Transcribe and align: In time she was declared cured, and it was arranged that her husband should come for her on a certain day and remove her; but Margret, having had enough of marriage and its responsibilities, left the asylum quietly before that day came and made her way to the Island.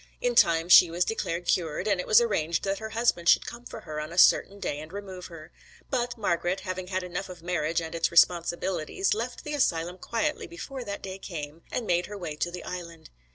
In 0.19 0.33
time 0.33 0.67
she 0.67 0.89
was 0.89 1.05
declared 1.05 1.45
cured, 1.45 1.87
and 1.87 1.99
it 2.01 2.07
was 2.07 2.19
arranged 2.19 2.63
that 2.63 2.79
her 2.79 2.89
husband 2.89 3.29
should 3.29 3.45
come 3.45 3.65
for 3.65 3.81
her 3.81 3.99
on 4.01 4.11
a 4.11 4.17
certain 4.17 4.59
day 4.59 4.79
and 4.79 4.91
remove 4.91 5.27
her; 5.27 5.51
but 5.91 6.17
Margret, 6.17 6.61
having 6.61 6.87
had 6.87 7.03
enough 7.03 7.29
of 7.29 7.43
marriage 7.43 7.79
and 7.81 7.93
its 7.93 8.09
responsibilities, 8.09 9.13
left 9.13 9.43
the 9.43 9.53
asylum 9.53 9.99
quietly 9.99 10.47
before 10.47 10.83
that 10.85 11.03
day 11.03 11.19
came 11.19 11.61
and 11.71 11.85
made 11.85 12.07
her 12.07 12.17
way 12.17 12.35
to 12.37 12.49
the 12.49 12.63
Island. 12.63 13.11